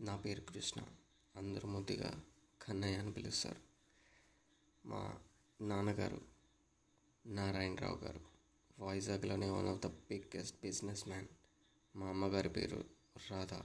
[0.00, 0.82] నా పేరు కృష్ణ.
[1.36, 2.20] అందరూ ముద్దుగా
[2.62, 3.60] కన్నయ్య అని పిలుస్తారు.
[4.88, 5.18] మా
[5.60, 6.20] నాన్నగారు
[7.26, 8.20] నారాయణరావు గారు.
[8.80, 10.56] వైజాగ్లోనే one of the biggest
[11.08, 11.26] businessman
[11.96, 12.84] మా అమ్మగారి పేరు
[13.30, 13.64] రాధా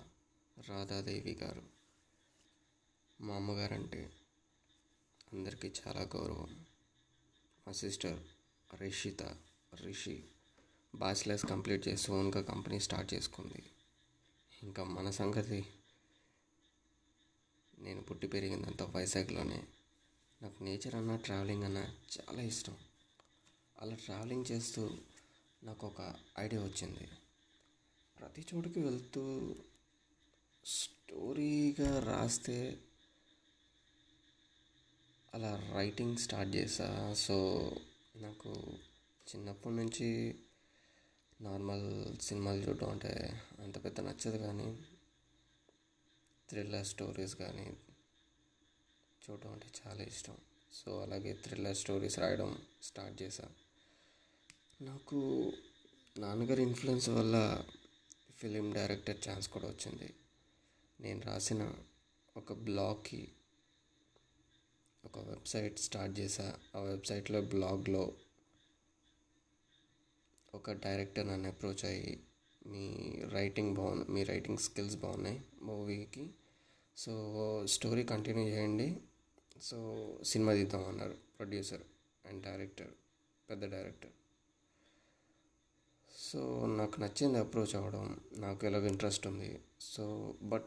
[0.67, 1.63] రాధాదేవి గారు.
[3.21, 4.13] మా అమ్మగారు అంటే
[5.33, 6.65] అందరికీ చాలా గౌరవం.
[7.67, 8.23] మా sister
[8.81, 9.23] Rishitha
[9.75, 10.23] Rishi
[10.95, 13.63] bachelors complete చేసి ఓన్గా కంపెనీ స్టార్ట్ చేసుకుంది.
[14.63, 15.65] ఇంకా మన సంగతి
[18.23, 19.63] పుట్టి పెరిగిందంతా వైజాగ్లోనే.
[20.41, 22.77] నాకు నేచర్ అన్న ట్రావెలింగ్ అన్న చాలా ఇష్టం.
[23.81, 24.97] అలా ట్రావెలింగ్ చేస్తూ
[25.63, 27.07] నాకు ఒక ఐడియా వచ్చింది.
[28.19, 29.55] ప్రతి చోటుకి వెళ్తూ
[30.65, 32.79] స్టోరీగా రాస్తే
[35.33, 37.13] అలా రైటింగ్ స్టార్ట్ చేసా.
[37.13, 37.71] సో
[38.15, 38.49] నాకు
[39.29, 40.35] చిన్నప్పటి నుంచి
[41.41, 44.77] నార్మల్ సినిమాలు చూడడం అంటే అంత పెద్ద నచ్చదు కానీ
[46.49, 47.77] థ్రిల్లర్ స్టోరీస్ కానీ
[49.23, 50.37] చూడడం అంటే చాలా ఇష్టం.
[50.73, 53.55] సో అలాగే థ్రిల్లర్ స్టోరీస్ రాయడం స్టార్ట్ చేశాను
[54.83, 55.19] నాకు
[56.19, 57.65] నాన్నగారి ఇన్ఫ్లుయెన్స్ వల్ల
[58.37, 60.13] ఫిలిం డైరెక్టర్ ఛాన్స్ కూడా వచ్చింది.
[60.99, 61.73] నేను రాసిన
[62.37, 63.27] ఒక బ్లాగ్కి
[65.05, 66.59] ఒక వెబ్సైట్ స్టార్ట్ చేశా.
[66.75, 68.13] ఆ వెబ్సైట్లో బ్లాగ్లో
[70.55, 72.19] ఒక డైరెక్టర్ నన్ను అప్రోచ్ అయ్యి
[72.67, 72.85] మీ
[73.29, 76.29] రైటింగ్ బాగుంది మీ రైటింగ్ స్కిల్స్ బాగున్నాయి మూవీకి.
[76.97, 77.13] సో
[77.65, 79.01] స్టోరీ కంటిన్యూ చేయండి.
[79.61, 79.77] సో
[80.23, 81.81] సినిమా తీద్దాం అన్నారు ప్రొడ్యూసర్
[82.25, 82.91] అండ్ డైరెక్టర్
[83.49, 84.11] పెద్ద డైరెక్టర్.
[86.17, 89.61] సో నాకు నచ్చింది అప్రోచ్ అవ్వడం నాకు ఎలాగో ఇంట్రెస్ట్ ఉంది.
[89.81, 90.65] సో బట్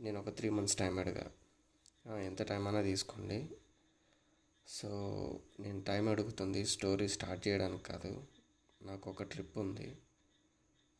[0.00, 1.30] నేను ఒక త్రీ మంత్స్ టైం అడిగా.
[2.18, 3.50] ఎంత టైం అయినా తీసుకోండి.
[4.68, 4.90] సో
[5.60, 8.24] నేను టైం అడుగుతుంది స్టోరీ స్టార్ట్ చేయడానికి కాదు
[8.82, 9.96] నాకు ఒక ట్రిప్ ఉంది.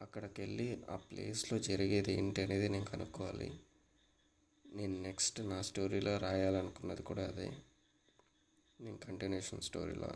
[0.03, 3.61] అక్కడికి వెళ్ళి ఆ ప్లేస్లో జరిగేది ఏంటి అనేది నేను కనుక్కోవాలి.
[4.73, 7.53] నేను నెక్స్ట్ నా స్టోరీలో రాయాలనుకున్నది కూడా అదే.
[8.81, 10.09] నేను కంటిన్యూషన్ స్టోరీలో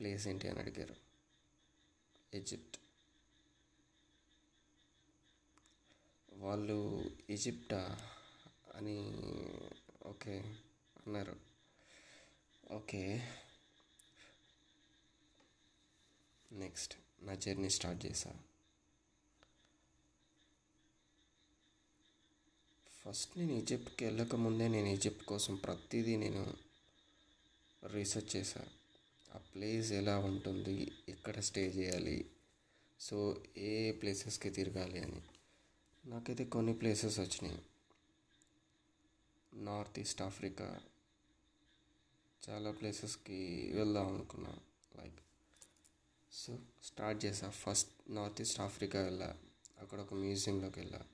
[0.00, 0.96] ప్లేస్ ఏంటి అని అడిగారు.
[2.34, 2.78] ఈజిప్ట్
[6.32, 7.98] వాళ్ళు ఈజిప్టా
[8.74, 9.22] అని
[10.06, 10.38] ఓకే
[11.06, 11.36] అన్నారు.
[12.70, 13.28] ఓకే.
[16.52, 18.47] నెక్స్ట్ నా జర్నీ స్టార్ట్ చేశాను
[23.08, 26.54] ఫస్ట్ నేను ఈజిప్ట్కి వెళ్ళకముందే నేను ఈజిప్ట్ కోసం ప్రతిదీ నేను
[27.86, 28.70] రీసెర్చ్ చేశాను
[29.36, 32.30] ఆ ప్లేస్ ఎలా ఉంటుంది ఎక్కడ స్టే చేయాలి
[33.00, 35.22] సో ఏ ప్లేసెస్కి తిరగాలి అని.
[36.06, 37.62] నాకైతే కొన్ని ప్లేసెస్ వచ్చినాయి.
[39.52, 40.80] నార్త్ ఈస్ట్ ఆఫ్రికా
[42.48, 44.54] చాలా ప్లేసెస్కి వెళ్దాం అనుకున్నా
[45.00, 45.18] లైక్
[46.32, 49.38] సో స్టార్ట్ చేసా ఫస్ట్ నార్త్ ఈస్ట్ ఆఫ్రికా వెళ్ళా
[49.78, 51.04] అక్కడ ఒక మ్యూజియంలోకి వెళ్ళా.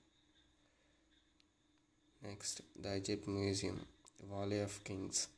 [2.24, 3.86] Next the Egypt museum
[4.20, 5.28] valley of kings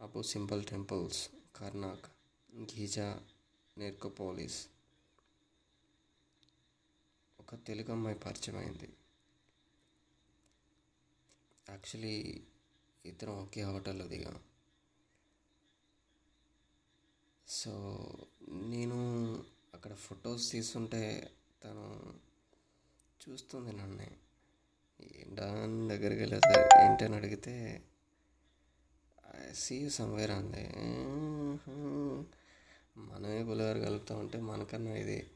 [0.00, 2.06] Abu Simbel temples Karnak
[2.54, 3.22] Giza
[3.78, 4.66] necropolis
[7.40, 8.88] ఒక తెలుగు అమ్మాయి పరిచయం అయింది.
[11.68, 12.44] యాక్చువల్లీ
[13.04, 14.40] ఇద్దరం ఒకే హోటల్లో దిగాం.
[17.48, 17.72] సో
[18.52, 18.98] నేను
[19.74, 22.20] అక్కడ ఫొటోస్ తీస్తుంటే తను
[23.28, 24.18] చూస్తుంది నన్నే.
[25.00, 25.44] ఏంటా
[25.90, 27.82] దగ్గరికి వెళ్ళేది ఏంటని అడిగితే
[29.52, 30.72] సీ సమ్వేర్ అంది.
[32.96, 35.30] మనమే పులిహోర కలుపుతూ ఉంటే మనకన్నా ఇది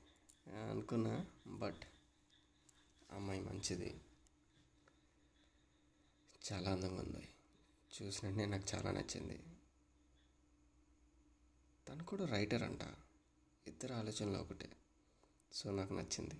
[0.70, 1.26] అనుకున్నా.
[1.46, 1.82] బట్
[3.12, 4.00] అమ్మాయి మంచిది.
[6.52, 7.28] చాలా అందంగా ఉంది.
[8.02, 9.38] చూసినట్టే నాకు చాలా నచ్చింది.
[11.88, 12.80] తను కూడా రైటర్ అంట.
[13.66, 14.70] ఇద్దరు ఆలోచనలు ఒకటే.
[15.52, 16.34] సో నాకు నచ్చింది.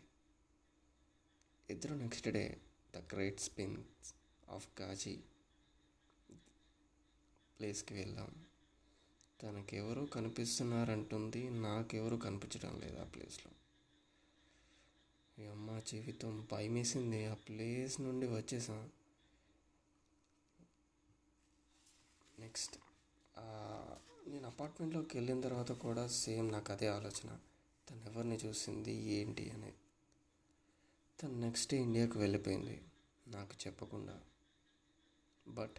[1.70, 2.60] ఇద్దరు next day
[2.94, 4.10] the great sphinx
[4.48, 5.16] of Giza
[7.58, 8.32] ప్లేస్కి వెళ్ళాం
[9.42, 13.50] తనకెవరో కనిపిస్తున్నారంటుంది నాకెవరు కనిపించడం లేదు ఆ ప్లేస్లో
[15.38, 18.80] అమ్మ జీవితం భయమేసింది ఆ ప్లేస్ నుండి వచ్చేసాం.
[22.38, 22.76] నెక్స్ట్
[24.28, 27.30] నేను అపార్ట్మెంట్లోకి వెళ్ళిన తర్వాత కూడా సేమ్ నాకు అదే ఆలోచన.
[27.90, 29.77] తను ఎవరిని చూసింది ఏంటి అనేది.
[31.22, 32.82] తను నెక్స్ట్ డే ఇండియాకు వెళ్ళిపోయింది
[33.28, 34.20] నాకు చెప్పకుండా.
[35.48, 35.74] But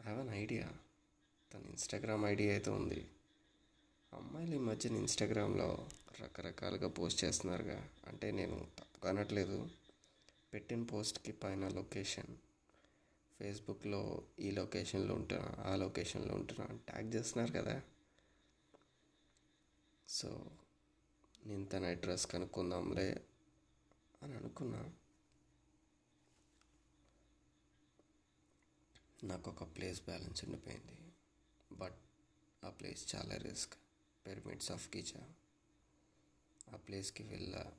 [0.00, 0.72] I have an idea
[1.54, 3.10] తన ఇన్స్టాగ్రామ్ ఐడియా అయితే ఉంది.
[4.12, 5.88] అమ్మాయిలు ఈ మధ్యన ఇన్స్టాగ్రామ్లో
[6.20, 7.88] రకరకాలుగా పోస్ట్ చేస్తున్నారుగా.
[8.06, 9.70] అంటే నేను తప్పుగా అనట్లేదు.
[10.52, 12.36] పెట్టిన పోస్ట్కి పైన లొకేషన్
[13.38, 17.82] ఫేస్బుక్లో ఈ లొకేషన్లో ఉంటున్నా ఆ లొకేషన్లో ఉంటున్నా ట్యాగ్ చేస్తున్నారు కదా.
[20.08, 20.46] సో
[21.46, 23.24] నేను తన అడ్రస్ కనుక్కుందాంలే.
[24.26, 24.92] అని అనుకున్నా.
[29.24, 30.98] నాకు ఒక ప్లేస్ బ్యాలెన్స్ ఉండిపోయింది.
[31.72, 31.98] బట్
[32.64, 33.74] ఆ ప్లేస్ చాలా రిస్క్
[34.26, 35.34] పిరమిడ్స్ ఆఫ్ కిచా
[36.72, 37.72] ఆ ప్లేస్కి వెళ్ళా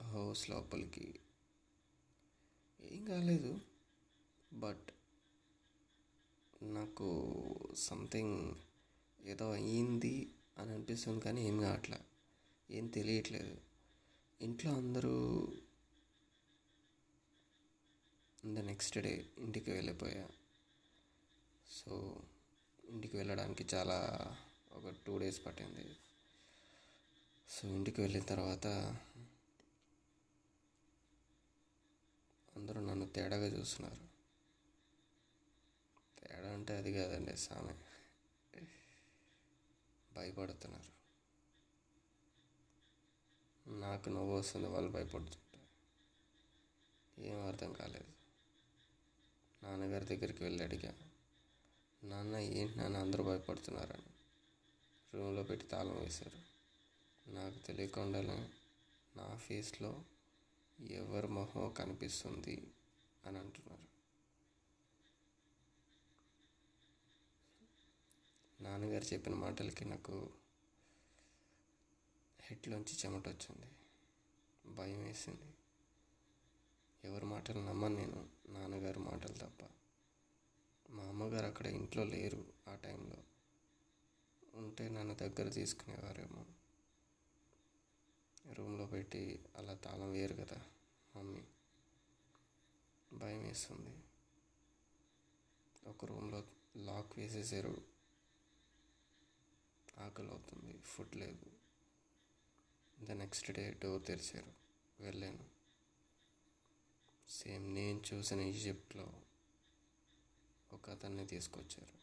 [0.00, 1.20] హౌస్ లోపలికి
[2.80, 3.60] ఏం కాలేదు.
[4.52, 4.90] బట్
[6.62, 7.08] నాకు
[7.76, 8.54] సంథింగ్
[9.26, 12.00] ఏదో అయ్యింది అని అనిపిస్తుంది కానీ ఏం కావట్లే.
[12.70, 13.71] ఏం తెలియట్లేదు.
[14.42, 15.48] ఇంట్లో అందరూ
[18.46, 20.28] ద నెక్స్ట్ డే ఇంటికి వెళ్ళిపోయా.
[21.70, 22.22] సో
[22.84, 24.36] ఇంటికి వెళ్ళడానికి చాలా
[24.72, 25.96] ఒక టూ డేస్ పట్టింది.
[27.48, 28.66] సో ఇంటికి వెళ్ళిన తర్వాత
[32.56, 34.12] అందరూ నన్ను తేడాగా చూస్తున్నారు.
[36.20, 37.74] తేడా అంటే అది కాదండి సామె.
[40.12, 41.01] భయపడుతున్నారు.
[43.82, 45.42] నాకు నవ్వు వస్తుంది వాళ్ళు భయపడుతుంటారు.
[47.20, 48.12] ఏం అర్థం కాలేదు.
[49.62, 50.94] నాన్నగారి దగ్గరికి వెళ్ళి అడిగా
[52.04, 54.02] నాన్న ఏంటి నాన్న అందరూ భయపడుతున్నారని?
[55.14, 56.52] రూమ్లో పెట్టి తాళం వేశారు.
[57.30, 58.50] నాకు తెలియకుండానే
[59.16, 60.04] నా ఫేస్లో
[60.90, 62.70] ఎవరి మొహం కనిపిస్తుంది
[63.26, 63.92] అని అంటున్నారు.
[68.62, 70.41] నాన్నగారు చెప్పిన మాటలకి నాకు
[72.42, 73.66] హెడ్లోంచి చెమట వచ్చింది
[74.74, 75.54] భయం వేసింది
[77.04, 78.28] ఎవరి మాటలు నమ్మను నేను?
[78.48, 79.68] నాన్నగారి మాటలు తప్ప.
[80.90, 83.16] మా అమ్మగారు అక్కడ ఇంట్లో లేరు ఆ టైంలో.
[84.54, 86.46] ఉంటే నన్ను దగ్గర తీసుకునేవారేమో.
[88.52, 90.62] రూమ్లో పెట్టి అలా తాళం వేయరు కదా
[91.16, 91.42] మమ్మీ.
[93.12, 93.96] భయం వేస్తుంది
[95.86, 96.44] ఒక రూమ్లో
[96.76, 97.82] లాక్ వేసేసారు.
[99.98, 101.61] ఆకలి అవుతుంది ఫుడ్ లేదు.
[103.12, 104.52] ద నెక్స్ట్ డే డోర్ తెరిచారు.
[105.02, 105.44] వెళ్ళాను.
[107.28, 109.12] సేమ్ నేను చూసిన ఈజిప్ట్లో
[110.72, 112.02] ఒక అతన్ని తీసుకొచ్చారు.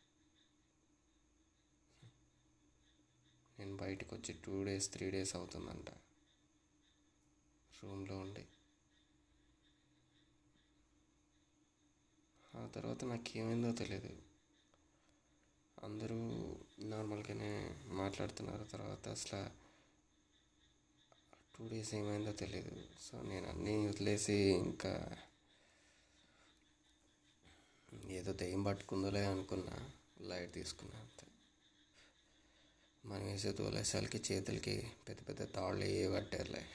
[3.59, 5.89] నేను బయటకు వచ్చి టూ డేస్ త్రీ డేస్ అవుతుందంట.
[7.83, 8.47] రూమ్లో ఉండి.
[12.55, 14.21] ఆ తర్వాత నాకు ఏమైందో తెలియదు
[15.83, 16.15] అందరూ
[16.79, 18.63] నార్మల్గానే మాట్లాడుతున్నారు.
[18.63, 19.68] తర్వాత అసలు
[21.83, 25.17] టూ ఏమైందో తెలియదు సో నేను అన్నీ వదిలేసి ఇంకా
[28.07, 29.89] ఏదో దెయ్యం పట్టుకుందోలే అనుకున్నా.
[30.21, 31.27] లైట్ తీసుకున్నా అంతే.
[33.05, 36.65] మనం వేసే తోలేసాలకి చేతులకి పెద్ద పెద్ద తాళ్ళు ఏ పట్టారులే.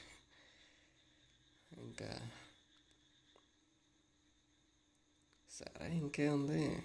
[1.77, 2.31] ఇంకా
[5.51, 6.83] సరే ఇంకేముంది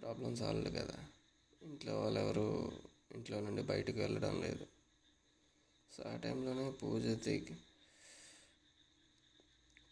[0.00, 1.06] ప్రాబ్లం సాల్వ్ కదా.
[1.62, 2.80] ఇంట్లో వాళ్ళు ఎవరు
[3.14, 4.75] ఇంట్లో నుండి బయటకు వెళ్ళడం లేదు.
[5.96, 7.56] సో ఆ టైంలోనే పూజ దిగి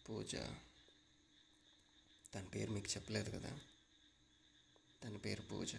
[0.09, 0.37] పూజ.
[2.35, 3.61] తన పేరు మీకు చెప్పలేదు కదా?
[5.05, 5.75] తన పేరు పూజ.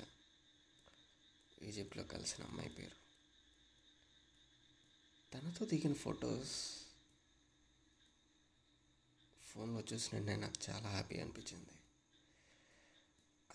[1.62, 2.96] ఈజిప్ట్లో కలిసిన అమ్మాయి పేరు.
[5.34, 6.76] తనతో దిగిన ఫొటోస్
[9.46, 11.70] ఫోన్లో చూసినట్టే నాకు చాలా హ్యాపీ అనిపించింది.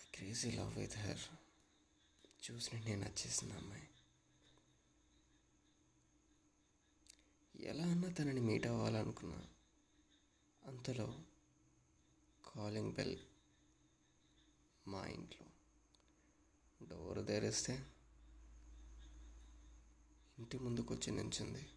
[0.03, 1.21] I crazy love with her
[2.51, 3.89] చూసినట్టు నేను నచ్చేసింది అమ్మాయి
[7.61, 9.47] ఎలా అన్నా తనని మీట్ అవ్వాలనుకున్నా
[10.67, 11.19] అంతలో
[12.47, 13.19] కాలింగ్ బెల్
[14.87, 15.47] మా ఇంట్లో
[16.87, 17.87] డోర్ తెరిస్తే
[20.39, 21.69] ఇంటి ముందుకు వచ్చి నించుంది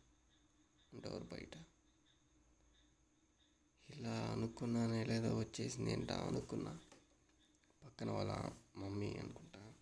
[0.95, 1.57] డోర్ బయట.
[3.89, 6.79] ఇలా అనుకున్నానే లేదో వచ్చేసింది ఏంటా అనుకున్నా.
[7.83, 9.73] పక్కన వాళ్ళ మమ్మీ అనుకుంటా.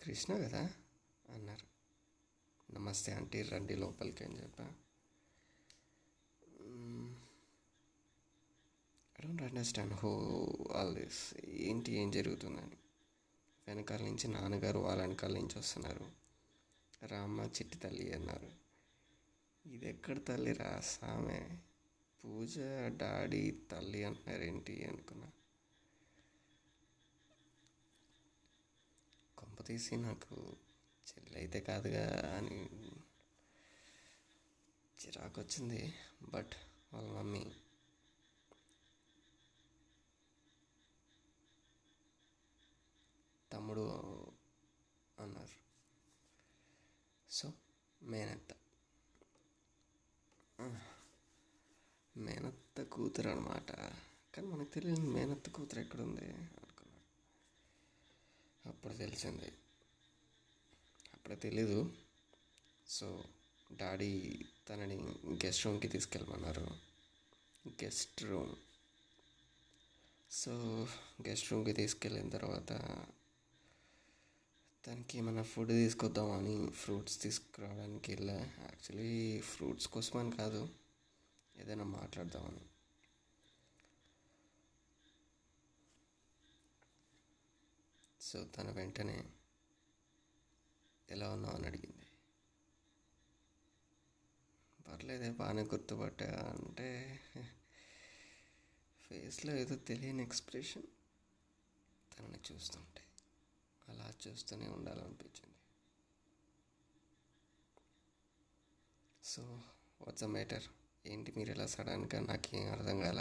[0.00, 0.70] కృష్ణ కదా?
[1.32, 1.66] అన్నారు.
[2.72, 4.64] నమస్తే ఆంటీ రండి లోపలికి అని చెప్పా
[9.20, 10.10] I don't understand how
[10.76, 12.76] all this ఏంటి ఏం జరుగుతుందని?
[13.68, 16.06] వెనకాల నుంచి నాన్నగారు వాళ్ళ వెనకాల నుంచి వస్తున్నారు.
[17.06, 18.50] రామ్మ చిట్టి తల్లి అన్నారు.
[19.66, 21.58] ఇది ఎక్కడ తల్లి రా సామె?
[22.24, 25.30] పూజ డాడీ తల్లి అంటున్నారు ఏంటి అనుకున్నా.
[29.38, 30.56] కొంపతీసి నాకు
[31.08, 32.58] చెల్లి అయితే కాదుగా అని
[35.02, 36.52] చిరాకు వచ్చింది బట్
[36.92, 37.52] వాళ్ళ మమ్మీ
[43.52, 43.84] తమ్ముడు
[45.18, 45.56] అన్నారు.
[47.30, 47.52] సో
[48.02, 48.52] మేనత్త.
[52.16, 53.72] మేనత్త కూతురు అనమాట
[54.34, 57.00] కానీ మనకు తెలియదు మేనత్త కూతురు ఎక్కడుంది అనుకున్నా
[58.66, 59.52] అప్పుడు తెలిసింది.
[61.22, 61.92] అప్పుడే తెలీదు.
[62.88, 63.24] సో
[63.72, 64.96] డాడీ తనని
[65.46, 66.66] గెస్ట్ రూమ్కి తీసుకెళ్ళమన్నారు.
[67.68, 68.56] Guest room.
[70.30, 70.86] సో
[71.28, 72.68] గెస్ట్ రూమ్కి తీసుకెళ్ళిన తర్వాత
[74.86, 78.34] తనకి ఏమైనా ఫుడ్ తీసుకొద్దామని ఫ్రూట్స్ తీసుకురావడానికి వెళ్ళా.
[78.38, 80.68] యాక్చువల్లీ ఫ్రూట్స్ కోసమని కాదు
[81.56, 82.60] ఏదైనా మాట్లాడదామని.
[88.20, 89.24] సో తన వెంటనే
[91.12, 92.06] ఎలా ఉన్నావు అని అడిగింది.
[94.88, 97.20] పర్లేదే బాగానే గుర్తుపట్టా అంటే
[99.02, 100.82] ఫేస్లో ఏదో తెలియని ఎక్స్ప్రెషన్
[102.14, 103.02] తనని చూస్తుంటే
[103.88, 105.58] అలా చూస్తూనే ఉండాలనిపించింది.
[109.24, 109.42] So
[110.00, 110.62] what's a matter?
[111.06, 113.20] ఏంటి మీరు ఎలా సడన్గా నాకేం అర్థం కాల?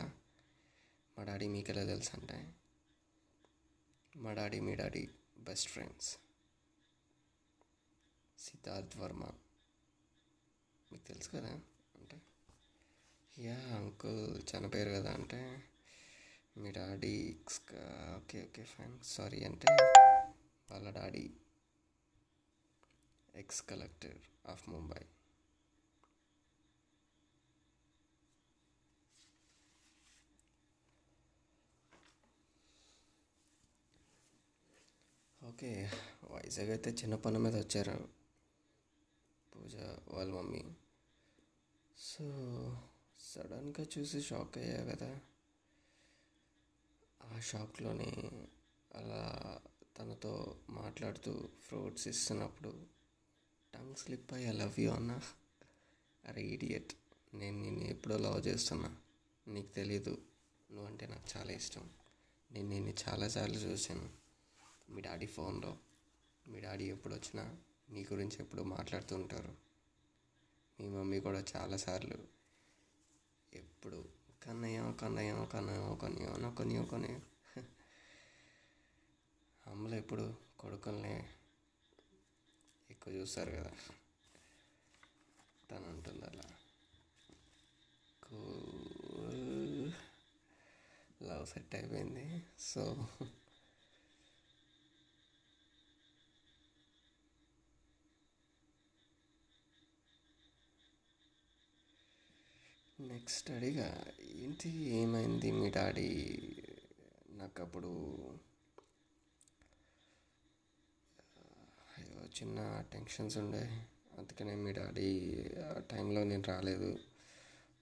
[1.18, 2.56] మా డాడీ మీకు ఎలా తెలుసు అంటే
[4.16, 6.18] మా డాడీ మీ daddy best friends.
[8.42, 9.24] Siddharth Varma.
[10.92, 11.52] మీకు తెలుసు కదా?
[11.96, 12.18] అంటే
[13.38, 15.42] యా అంకుల్ చనిపోయారు కదా అంటే
[16.58, 17.14] మీ daddy
[18.18, 19.70] okay okay fine sorry అంటే
[20.72, 21.26] వాళ్ళ daddy
[23.36, 25.04] ex collector of Mumbai
[35.42, 35.70] okay
[36.32, 37.96] Vizag అయితే చిన్న పని మీద వచ్చారు.
[39.72, 40.64] పూజ వాళ్ళ మమ్మీ.
[41.98, 42.24] సో
[43.20, 45.20] సడన్గా చూసి షాక్ అయ్యా కదా.
[47.24, 48.32] ఆ షాక్లోనే
[48.96, 49.60] అలా
[50.00, 52.86] తనతో మాట్లాడుతూ ఫ్రూట్స్ ఇస్తున్నప్పుడు
[53.74, 55.22] టంగ్ స్లిప్ అయ్యి ఐ లవ్ యూ అన్నా.
[56.26, 56.94] అరే ఇడియట్.
[57.34, 58.98] నేను నిన్ను ఎప్పుడో లవ్ చేస్తున్నా.
[59.48, 60.22] నీకు తెలీదు.
[60.72, 61.90] నువ్వంటే నాకు చాలా ఇష్టం.
[62.52, 64.10] నేను నిన్ను చాలాసార్లు చూశాను.
[64.90, 65.78] మీ డాడీ ఫోన్లో.
[66.48, 67.58] మీ డాడీ ఎప్పుడు వచ్చినా
[67.92, 69.56] నీ గురించి ఎప్పుడు మాట్లాడుతూ ఉంటారు.
[70.80, 72.16] మీ మమ్మీ కూడా చాలాసార్లు
[73.54, 74.06] ఎప్పుడు
[74.44, 77.20] కన్నయ్య కన్నయ్య కన్నయ్య కన్నయ్య నా కన్నయ్య కన్నయ్య.
[79.68, 81.30] అమ్మలు ఎప్పుడు కొడుకుల్ని
[82.90, 83.72] ఎక్కువ చూస్తారు కదా.
[85.72, 86.44] తను అంటుంది అలా.
[91.24, 92.44] లవ్ సెట్ అయిపోయింది.
[92.60, 93.08] సో
[103.22, 106.10] నెక్స్ట్ అడిగా ఏంటి ఏమైంది మీ డాడీ?
[107.32, 107.88] నాకు అప్పుడు
[111.98, 113.88] అయ్యో చిన్న టెన్షన్స్ ఉండే.
[114.18, 115.10] అందుకనే మీ డాడీ
[115.58, 117.00] ఆ టైంలో నేను రాలేదు.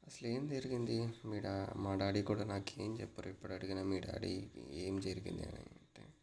[0.07, 1.09] అసలు ఏం జరిగింది?
[1.25, 3.29] మీ డా మా డాడీ కూడా నాకు ఏం చెప్పరు.
[3.29, 6.13] ఇప్పుడు అడిగినా మీ డాడీ ఏం జరిగింది అని అంటే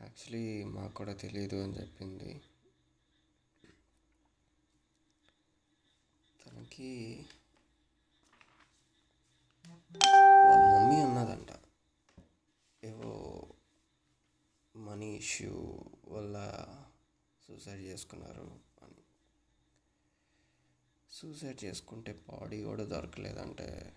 [0.00, 2.40] యాక్చువల్లీ మాకు కూడా తెలియదు అని చెప్పింది.
[6.46, 7.26] తనకి
[17.62, 18.60] సూసైడ్ చేసుకున్నారు.
[18.82, 19.02] అని
[21.10, 23.96] సూసైడ్ చేసుకుంటే బాడీ కూడా దొరకలేదంటే.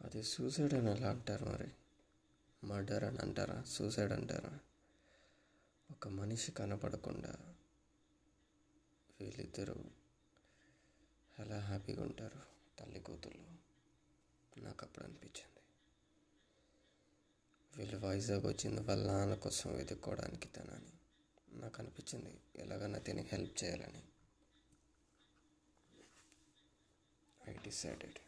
[0.00, 1.68] అది సూసైడ్ అని ఎలా అంటారు మరి?
[2.64, 3.62] మర్డర్ అని అంటారా?
[3.62, 4.58] సూసైడ్ అంటారా?
[5.90, 7.34] ఒక మనిషి కనపడకుండా
[9.20, 9.74] వీళ్ళిద్దరూ
[11.38, 12.40] ఎలా హ్యాపీగా ఉంటారు
[12.78, 13.65] తల్లి కూతుళ్ళు?
[14.58, 15.60] నాకు అప్పుడు అనిపించింది.
[17.76, 20.92] వీళ్ళు వైజాగ్ వచ్చింది వాళ్ళ నాన్న కోసం వెతుక్కోవడానికి తనని
[21.60, 24.02] నాకు అనిపించింది ఎలాగైనా తిని హెల్ప్ చేయాలని.
[27.48, 28.18] ఐ డిసైడెడ్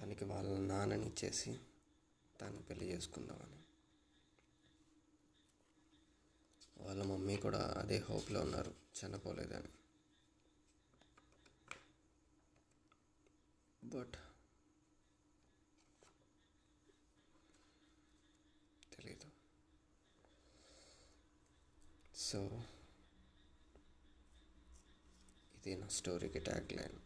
[0.00, 1.60] తనకి వాళ్ళ నాన్నని ఇచ్చేసి
[2.40, 3.58] తను పెళ్ళి చేసుకుందామని.
[6.78, 9.68] వాళ్ళ మమ్మీ కూడా అదే హోప్లో ఉన్నారు చనిపోలేదని.
[13.84, 14.14] బట్
[18.92, 19.26] తెలీదు
[22.28, 22.62] సో
[25.54, 26.98] ఇది నా స్టోరీకి ట్యాగ్ లైన్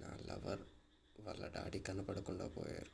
[0.00, 0.62] నా లవర్
[1.20, 2.90] వాళ్ళ డాడీ కనపడకుండా పోయారు.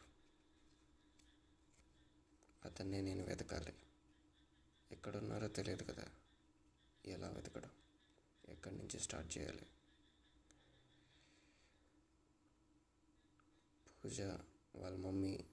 [2.64, 3.74] అతన్నే నేను వెతకాలి.
[4.92, 6.04] ఎక్కడున్నారో తెలియదు కదా.
[7.06, 7.70] ఎలా వెతకడం?
[8.48, 9.66] ఎక్కడి నుంచి స్టార్ట్ చేయాలి?
[14.04, 14.20] పూజ
[14.76, 15.44] వాళ్ళ మమ్మీ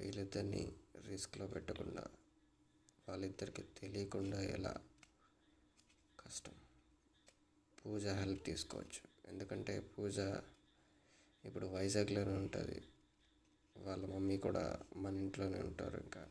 [0.00, 0.72] వీళ్ళిద్దరిని
[1.06, 2.04] రిస్క్లో పెట్టకుండా
[3.08, 4.76] వాళ్ళిద్దరికి తెలియకుండా ఎలా
[6.20, 6.52] కష్టం.
[7.84, 9.30] పూజ హెల్ప్ తీసుకోవచ్చు.
[9.30, 10.18] ఎందుకంటే పూజ
[11.44, 12.88] ఇప్పుడు వైజాగ్లోనే ఉంటుంది.
[13.76, 16.28] వాళ్ళ మమ్మీ కూడా మన ఇంట్లోనే ఉంటారు ఇంకా.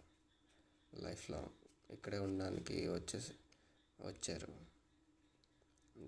[0.94, 1.50] లైఫ్లో
[1.90, 3.34] ఇక్కడే ఉండడానికి వచ్చేసి
[4.02, 4.70] వచ్చారు.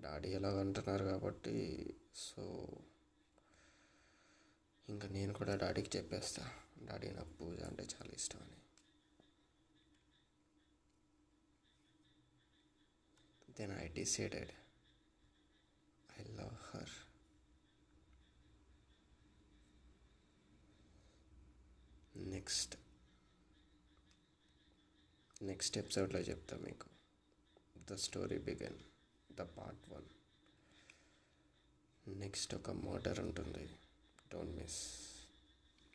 [0.00, 2.68] డాడీ ఎలాగ అంటున్నారు కాబట్టి సో
[4.88, 8.58] ఇంకా నేను కూడా డాడీకి చెప్పేస్తాను డాడీ నాకు పూజ అంటే చాలా ఇష్టం అని
[13.52, 14.52] then I decided
[16.20, 16.94] I love her
[22.16, 22.76] next
[25.42, 26.88] next ఎపిసోడ్లో చెప్తా మీకు.
[27.78, 28.78] The story began
[29.32, 30.08] the part one
[32.08, 33.78] next ఒక మోటర్ ఉంటుంది.
[34.32, 35.11] Don't miss